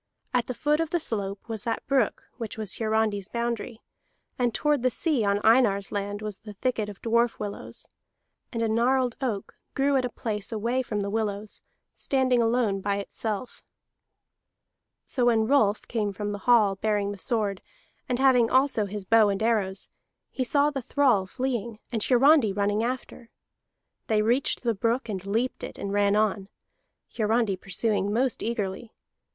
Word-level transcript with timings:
At 0.33 0.47
the 0.47 0.55
foot 0.55 0.79
of 0.79 0.89
the 0.89 0.99
slope 0.99 1.47
was 1.47 1.63
that 1.63 1.85
brook 1.85 2.23
which 2.37 2.57
was 2.57 2.75
Hiarandi's 2.79 3.27
boundary, 3.29 3.83
and 4.39 4.51
toward 4.51 4.81
the 4.81 4.89
sea 4.89 5.23
on 5.23 5.39
Einar's 5.43 5.91
land 5.91 6.23
was 6.23 6.39
the 6.39 6.53
thicket 6.53 6.89
of 6.89 7.03
dwarf 7.03 7.37
willows. 7.37 7.87
And 8.51 8.63
a 8.63 8.67
gnarled 8.67 9.15
oak 9.21 9.53
grew 9.75 9.95
at 9.97 10.03
a 10.03 10.09
place 10.09 10.51
away 10.51 10.81
from 10.81 11.01
the 11.01 11.11
willows, 11.11 11.61
standing 11.93 12.41
alone 12.41 12.81
by 12.81 12.95
itself. 12.95 13.63
So 15.05 15.25
when 15.25 15.45
Rolf 15.45 15.87
came 15.87 16.11
from 16.11 16.31
the 16.31 16.39
hall, 16.49 16.77
bearing 16.77 17.11
the 17.11 17.19
sword, 17.19 17.61
and 18.09 18.17
having 18.17 18.49
also 18.49 18.87
his 18.87 19.05
bow 19.05 19.29
and 19.29 19.43
arrows, 19.43 19.87
he 20.31 20.43
saw 20.43 20.71
the 20.71 20.81
thrall 20.81 21.27
fleeing, 21.27 21.77
and 21.91 22.01
Hiarandi 22.01 22.51
running 22.51 22.83
after. 22.83 23.29
They 24.07 24.23
reached 24.23 24.63
the 24.63 24.73
brook, 24.73 25.09
and 25.09 25.23
leaped 25.27 25.63
it, 25.63 25.77
and 25.77 25.93
ran 25.93 26.15
on, 26.15 26.49
Hiarandi 27.15 27.55
pursuing 27.55 28.11
most 28.11 28.41
eagerly. 28.41 28.95